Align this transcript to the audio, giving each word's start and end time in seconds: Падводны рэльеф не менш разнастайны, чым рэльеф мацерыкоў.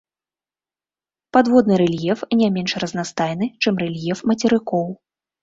Падводны 1.37 1.75
рэльеф 1.81 2.23
не 2.41 2.47
менш 2.57 2.71
разнастайны, 2.85 3.51
чым 3.67 3.73
рэльеф 3.85 4.25
мацерыкоў. 4.33 4.91